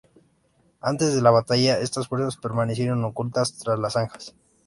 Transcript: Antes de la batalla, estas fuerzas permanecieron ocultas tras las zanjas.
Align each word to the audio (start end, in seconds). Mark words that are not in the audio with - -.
Antes 0.81 1.13
de 1.13 1.21
la 1.21 1.29
batalla, 1.29 1.77
estas 1.77 2.07
fuerzas 2.07 2.35
permanecieron 2.37 3.05
ocultas 3.05 3.55
tras 3.59 3.77
las 3.77 3.93
zanjas. 3.93 4.33